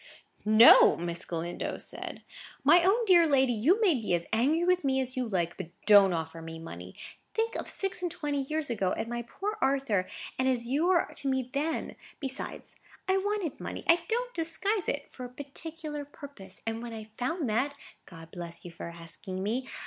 "No," 0.45 0.97
Miss 0.97 1.25
Galindo 1.25 1.77
said; 1.77 2.23
"my 2.63 2.83
own 2.83 3.05
dear 3.05 3.27
lady, 3.27 3.53
you 3.53 3.79
may 3.81 3.93
be 3.93 4.15
as 4.15 4.25
angry 4.33 4.63
with 4.63 4.83
me 4.83 4.99
as 4.99 5.15
you 5.15 5.27
like, 5.29 5.57
but 5.57 5.69
don't 5.85 6.11
offer 6.11 6.41
me 6.41 6.57
money. 6.57 6.95
Think 7.35 7.55
of 7.55 7.67
six 7.67 8.01
and 8.01 8.09
twenty 8.09 8.41
years 8.41 8.71
ago, 8.71 8.93
and 8.93 9.27
poor 9.27 9.59
Arthur, 9.61 10.07
and 10.39 10.47
as 10.47 10.65
you 10.65 10.87
were 10.87 11.05
to 11.17 11.27
me 11.29 11.47
then! 11.53 11.95
Besides, 12.19 12.75
I 13.07 13.17
wanted 13.17 13.59
money—I 13.59 14.01
don't 14.07 14.33
disguise 14.33 14.87
it—for 14.87 15.23
a 15.25 15.29
particular 15.29 16.03
purpose; 16.03 16.63
and 16.65 16.81
when 16.81 16.93
I 16.93 17.03
found 17.19 17.47
that 17.49 17.75
(God 18.07 18.31
bless 18.31 18.65
you 18.65 18.71
for 18.71 18.87
asking 18.89 19.43
me!) 19.43 19.67